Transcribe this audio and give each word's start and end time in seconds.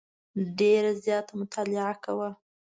ډېره 0.57 0.91
زیاته 1.03 1.33
مطالعه 1.41 1.93
کوله. 2.03 2.29